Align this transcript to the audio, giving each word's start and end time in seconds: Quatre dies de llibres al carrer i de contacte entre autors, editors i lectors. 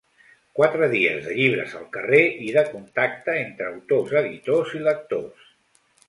Quatre 0.59 0.87
dies 0.91 1.17
de 1.25 1.35
llibres 1.39 1.75
al 1.79 1.83
carrer 1.97 2.21
i 2.45 2.49
de 2.55 2.63
contacte 2.69 3.35
entre 3.41 3.67
autors, 3.73 4.15
editors 4.23 4.73
i 4.81 4.83
lectors. 4.89 5.45